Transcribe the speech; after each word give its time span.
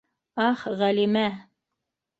Ах, 0.45 0.63
Ғәлимә! 0.81 1.27